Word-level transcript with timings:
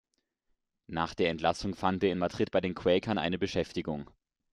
Nach 0.87 1.13
der 1.13 1.29
Entlassung 1.29 1.75
fand 1.75 2.03
er 2.03 2.11
in 2.11 2.17
Madrid 2.17 2.49
bei 2.49 2.59
den 2.59 2.73
Quäkern 2.73 3.19
eine 3.19 3.37
Beschäftigung. 3.37 4.09